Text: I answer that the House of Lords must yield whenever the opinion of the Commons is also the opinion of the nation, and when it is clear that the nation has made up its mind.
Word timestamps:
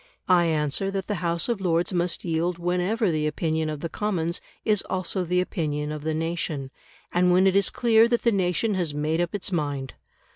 I 0.27 0.45
answer 0.47 0.89
that 0.89 1.05
the 1.05 1.21
House 1.21 1.47
of 1.47 1.61
Lords 1.61 1.93
must 1.93 2.25
yield 2.25 2.57
whenever 2.57 3.11
the 3.11 3.27
opinion 3.27 3.69
of 3.69 3.81
the 3.81 3.87
Commons 3.89 4.41
is 4.65 4.81
also 4.89 5.23
the 5.23 5.39
opinion 5.39 5.91
of 5.91 6.01
the 6.03 6.15
nation, 6.15 6.71
and 7.11 7.31
when 7.31 7.45
it 7.45 7.55
is 7.55 7.69
clear 7.69 8.07
that 8.07 8.23
the 8.23 8.31
nation 8.31 8.73
has 8.73 8.95
made 8.95 9.21
up 9.21 9.35
its 9.35 9.51
mind. 9.51 9.93